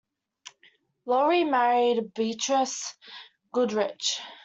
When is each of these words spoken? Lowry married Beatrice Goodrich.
Lowry 1.05 1.43
married 1.43 2.15
Beatrice 2.15 2.95
Goodrich. 3.51 4.19